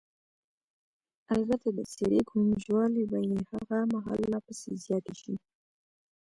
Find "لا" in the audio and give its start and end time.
4.31-4.39